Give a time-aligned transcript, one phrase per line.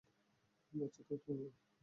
[0.73, 1.49] বাচ্চা তো তাের না।